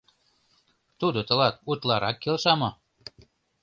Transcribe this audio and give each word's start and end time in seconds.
Тудо 0.99 1.19
тылат 1.27 1.55
утларак 1.69 2.17
келша 2.23 2.53
мо? 2.59 2.69